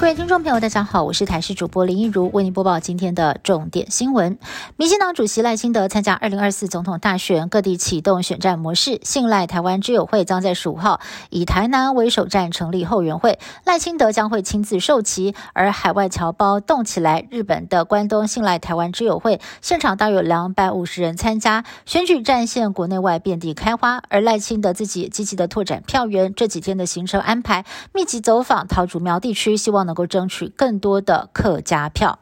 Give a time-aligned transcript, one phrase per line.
[0.00, 4.38] 各位听众朋友，大家好，我是台视主播林一如，为您播报今天的重点新闻。
[4.78, 8.98] 民进党主席赖清德参加二零二四总统大选，各地启动选战模式。
[9.02, 15.34] 信赖台湾之友会将在十五号以台南为首站成立后援会，赖清德将会亲自授旗。
[15.52, 24.02] 而海外侨胞动起来，日本的关东信赖台湾之友会现场大约有两百五十人参加，选举战线国内外遍地开花。
[24.08, 32.20] 而赖清德自己积极的拓展票源，这几天的行程安排密集走访桃竹苗地区，希望能够争取更多的客家票。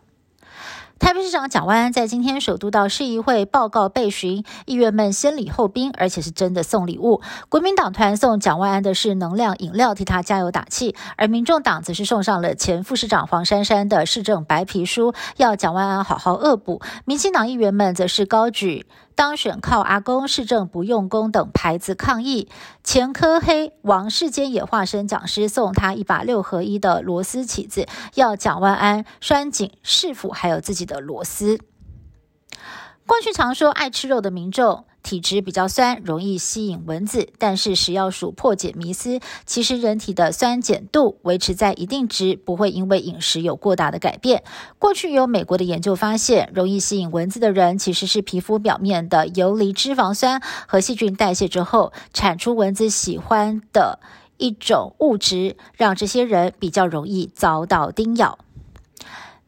[0.99, 7.21] 台北市长蒋万安在今天首都到市议会报告备询，议员们先礼后兵，而且是真的送礼物。
[7.49, 16.81] 国民党团送蒋万安的是能量饮料，替他加油打气；而民众党则是送上了前副市长黄珊珊的市政白皮书，要蒋万安好好恶补。
[17.05, 18.87] 民进党议员们则是高举。
[19.19, 22.49] 当选靠阿公，市政不用功等牌子抗议。
[22.85, 31.59] 前科黑王世坚也化身讲师，送他一把六合一的螺丝起子，要蒋万安拴紧市府还有自己的螺丝。
[33.09, 34.85] 过去常说爱吃肉的民众。
[35.01, 37.31] 体质比较酸，容易吸引蚊子。
[37.39, 44.43] 但是食药署破解迷思，其实人体的酸碱度维持在一定值，不会因为饮食有过大的改变。
[44.79, 54.01] 过去有美国的研究发现，容易吸引蚊子的人，其实是皮肤表面的游离脂肪酸和细菌代谢之后，产出蚊子喜欢的
[54.37, 58.39] 一种物质，让这些人比较容易遭到叮咬。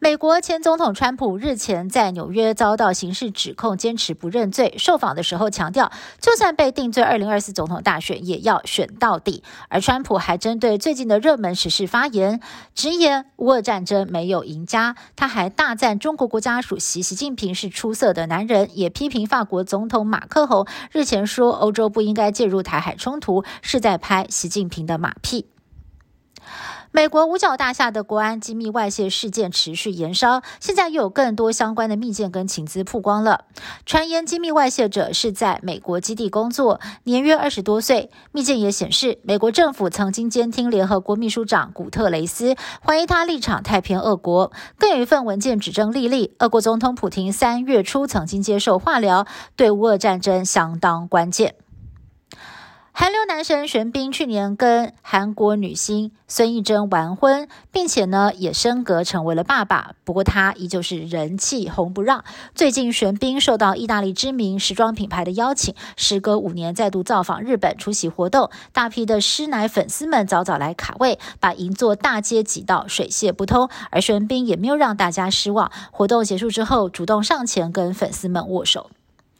[0.02, 4.74] 美国前总统川普日前在纽约遭到刑事指控，坚持不认罪。
[4.78, 9.44] 受访的时候强调，就算被定罪，二零二四总统大选也要选到底。
[9.68, 12.40] 而川普还针对最近的热门时事发言，
[12.74, 14.96] 直言乌俄战争没有赢家。
[15.16, 25.44] 他还大赞中国国家主席习近平是出色的男人，也批评法国总统马克宏日前说欧洲不应该介入台海冲突，是在拍习近平的马屁。
[26.92, 33.44] 美国五角大厦的国安机密外泄事件持续延烧，现在又有更多相关的密件跟情资曝光了。
[33.86, 38.10] 传言机密外泄者是在美国基地工作，年约二十多岁。
[38.32, 44.50] 密件也显示，美国政府曾经监听联合国秘书长古特雷斯，怀疑他立场太偏俄国。
[44.76, 51.54] 更有一份文件指证，莉莉，俄国总统普京三月初曾经接受化疗，对乌俄战争相当关键。
[53.00, 59.92] 韩流男神玄彬去年跟韩国女星孙艺珍完婚，并且呢也升格成为了爸爸。
[60.04, 62.22] 不过他依旧是人气红不让。
[62.54, 73.70] 最近玄彬受到意大利知名时装品牌的邀请，时隔五年再度造访日本出席活动，大批的师奶粉丝们早早来卡位，把银座大街挤到水泄不通。
[73.88, 78.90] 而玄彬也没有让大家失望，活动结束之后主动上前跟粉丝们握手。